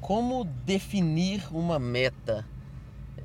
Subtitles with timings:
[0.00, 2.46] Como definir uma meta?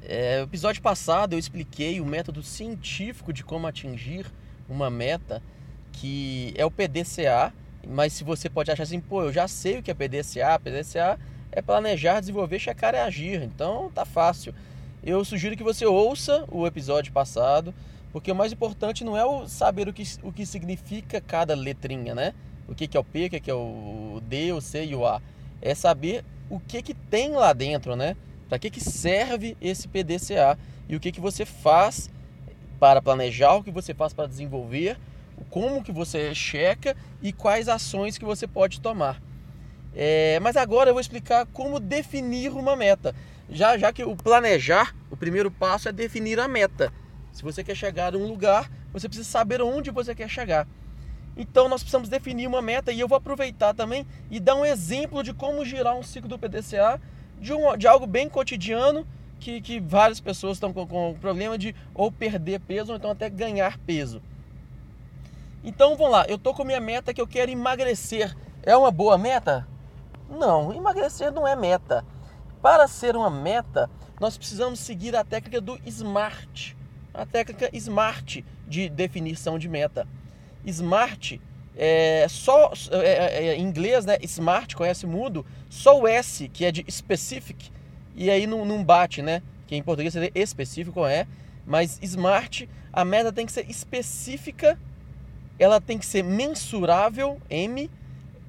[0.04, 4.26] É, episódio passado eu expliquei o método científico de como atingir
[4.70, 5.42] uma meta,
[5.94, 7.54] que é o PDCA,
[7.88, 11.18] mas se você pode achar assim, pô, eu já sei o que é PDCA, PDCA
[11.50, 14.54] é planejar, desenvolver, checar e agir, então tá fácil.
[15.02, 17.74] Eu sugiro que você ouça o episódio passado,
[18.12, 22.14] porque o mais importante não é o saber o que, o que significa cada letrinha,
[22.14, 22.34] né?
[22.68, 24.94] O que, que é o P, o que, que é o D, o C e
[24.94, 25.22] o A.
[25.62, 28.16] É saber o que, que tem lá dentro, né?
[28.48, 32.10] Para que, que serve esse PDCA e o que, que você faz
[32.80, 34.98] para planejar, o que você faz para desenvolver,
[35.50, 39.22] como que você checa e quais ações que você pode tomar.
[39.96, 43.16] É, mas agora eu vou explicar como definir uma meta.
[43.50, 46.92] Já, já que o planejar, o primeiro passo é definir a meta.
[47.32, 50.68] Se você quer chegar a um lugar, você precisa saber onde você quer chegar.
[51.38, 55.22] Então nós precisamos definir uma meta e eu vou aproveitar também e dar um exemplo
[55.22, 57.00] de como girar um ciclo do PDCA
[57.40, 59.06] de, um, de algo bem cotidiano
[59.40, 63.30] que, que várias pessoas estão com, com problema de ou perder peso ou então até
[63.30, 64.22] ganhar peso.
[65.64, 68.36] Então vamos lá, eu tô com minha meta que eu quero emagrecer.
[68.64, 69.68] É uma boa meta?
[70.30, 72.06] Não, emagrecer não é meta.
[72.62, 76.76] Para ser uma meta, nós precisamos seguir a técnica do SMART,
[77.14, 80.08] a técnica SMART de definição de meta.
[80.66, 81.42] Smart
[81.78, 84.18] é só é, é, é, em inglês, né?
[84.24, 87.72] Smart conhece mudo, só o S que é de specific
[88.16, 89.42] e aí não, não bate, né?
[89.68, 91.28] Que em português seria específico é,
[91.66, 94.80] mas smart a meta tem que ser específica,
[95.60, 97.92] ela tem que ser mensurável, M,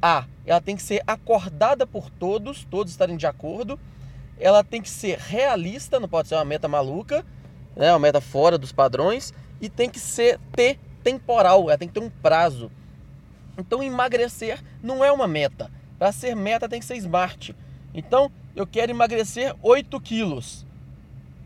[0.01, 3.77] A, ela tem que ser acordada por todos, todos estarem de acordo.
[4.39, 7.27] Ela tem que ser realista, não pode ser uma meta maluca,
[7.75, 7.91] né?
[7.93, 12.01] Uma meta fora dos padrões e tem que ser T temporal, ela tem que ter
[12.01, 12.69] um prazo.
[13.57, 15.71] Então emagrecer não é uma meta.
[15.97, 17.55] Para ser meta tem que ser smart.
[17.95, 20.67] Então eu quero emagrecer 8 quilos.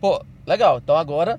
[0.01, 0.79] Pô, legal.
[0.79, 1.39] Então agora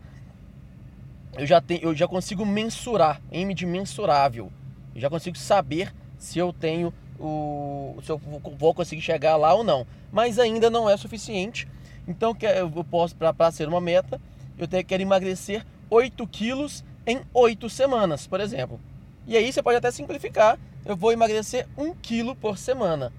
[1.35, 4.51] eu já, tenho, eu já consigo mensurar, M de mensurável.
[4.93, 7.97] Eu já consigo saber se eu tenho o.
[8.03, 9.87] se eu vou conseguir chegar lá ou não.
[10.11, 11.67] Mas ainda não é suficiente.
[12.07, 14.21] Então eu posso, para ser uma meta,
[14.59, 18.79] eu quero emagrecer 8 quilos em oito semanas, por exemplo.
[19.27, 20.59] E aí você pode até simplificar.
[20.85, 23.13] Eu vou emagrecer um quilo por semana.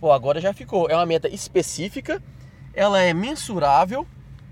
[0.00, 0.88] Pô, agora já ficou.
[0.88, 2.22] É uma meta específica,
[2.72, 4.06] ela é mensurável,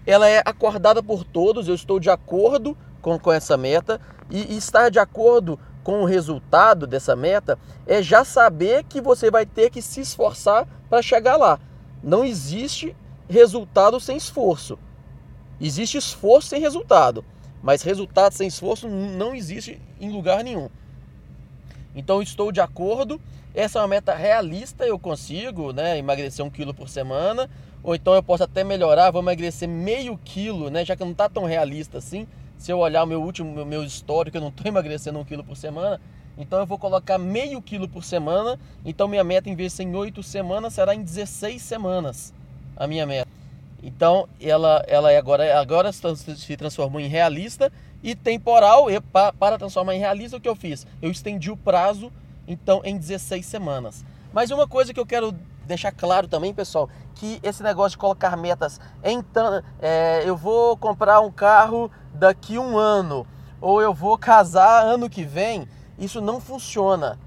[0.06, 1.68] ela é acordada por todos.
[1.68, 4.00] Eu estou de acordo com, com essa meta.
[4.30, 9.30] E, e estar de acordo com o resultado dessa meta é já saber que você
[9.30, 11.58] vai ter que se esforçar para chegar lá.
[12.02, 12.96] Não existe
[13.28, 14.78] resultado sem esforço.
[15.60, 17.24] Existe esforço sem resultado.
[17.62, 20.68] Mas resultado sem esforço não existe em lugar nenhum.
[21.94, 23.20] Então estou de acordo.
[23.54, 27.48] Essa é uma meta realista, eu consigo, né, emagrecer um quilo por semana.
[27.82, 31.28] Ou então eu posso até melhorar, vou emagrecer meio quilo, né, já que não está
[31.28, 32.26] tão realista assim.
[32.56, 35.56] Se eu olhar o meu último, meu, histórico, eu não estou emagrecendo um quilo por
[35.56, 36.00] semana.
[36.38, 38.58] Então eu vou colocar meio quilo por semana.
[38.84, 42.32] Então minha meta, em vez de ser em 8 semanas, será em 16 semanas.
[42.74, 43.31] A minha meta.
[43.82, 47.72] Então ela, ela é agora, agora se transformou em realista
[48.02, 48.90] e temporal.
[48.90, 50.86] E para transformar em realista, o que eu fiz?
[51.00, 52.12] Eu estendi o prazo
[52.46, 54.04] então em 16 semanas.
[54.32, 55.34] Mas uma coisa que eu quero
[55.66, 59.24] deixar claro também, pessoal, que esse negócio de colocar metas em
[59.80, 63.26] é, eu vou comprar um carro daqui um ano
[63.60, 65.68] ou eu vou casar ano que vem,
[65.98, 67.18] isso não funciona.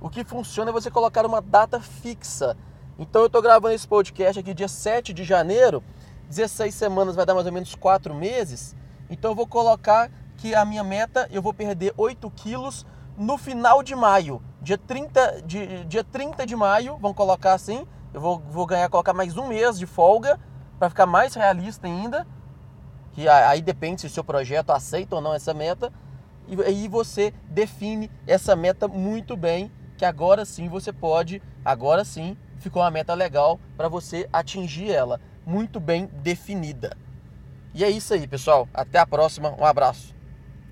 [0.00, 2.56] O que funciona é você colocar uma data fixa.
[2.98, 5.82] Então eu estou gravando esse podcast aqui dia 7 de janeiro
[6.28, 8.76] 16 semanas vai dar mais ou menos 4 meses.
[9.10, 13.82] Então eu vou colocar que a minha meta, eu vou perder 8 quilos no final
[13.82, 14.42] de maio.
[14.60, 17.86] Dia 30 de, dia 30 de maio, vamos colocar assim.
[18.12, 20.38] Eu vou, vou ganhar, colocar mais um mês de folga
[20.78, 22.26] para ficar mais realista ainda.
[23.12, 25.92] Que aí depende se o seu projeto aceita ou não essa meta.
[26.46, 32.36] E aí você define essa meta muito bem, que agora sim você pode, agora sim
[32.58, 36.94] ficou uma meta legal para você atingir ela muito bem definida.
[37.74, 38.68] E é isso aí, pessoal.
[38.74, 39.54] Até a próxima.
[39.58, 40.14] Um abraço.